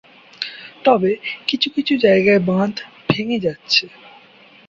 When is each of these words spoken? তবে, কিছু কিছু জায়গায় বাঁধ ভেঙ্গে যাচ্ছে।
তবে, 0.85 1.11
কিছু 1.47 1.67
কিছু 1.69 1.93
জায়গায় 1.97 2.41
বাঁধ 2.47 2.73
ভেঙ্গে 3.09 3.39
যাচ্ছে। 3.39 3.85